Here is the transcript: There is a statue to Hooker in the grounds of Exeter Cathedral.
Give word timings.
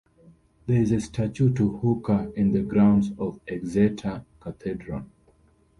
There 0.65 0.81
is 0.81 0.91
a 0.91 0.99
statue 0.99 1.53
to 1.53 1.77
Hooker 1.77 2.31
in 2.35 2.53
the 2.53 2.63
grounds 2.63 3.11
of 3.19 3.39
Exeter 3.47 4.25
Cathedral. 4.39 5.05